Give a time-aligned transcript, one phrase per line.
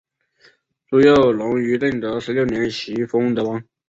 [0.87, 3.63] 朱佑榕于正德十六年袭封德王。